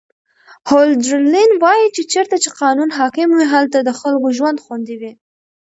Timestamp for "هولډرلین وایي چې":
0.69-2.01